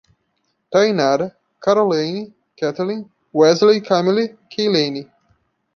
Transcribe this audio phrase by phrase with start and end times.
[0.71, 1.31] Thainara,
[1.63, 5.07] Karolaine, Ketelin, Ueslei e Camilly, Kaylane